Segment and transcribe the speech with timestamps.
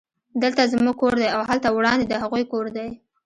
[0.41, 2.89] دلته زموږ کور دی او هلته وړاندې د هغوی کور دی